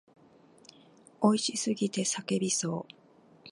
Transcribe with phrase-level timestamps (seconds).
[1.21, 2.93] 美味しすぎて叫びそう。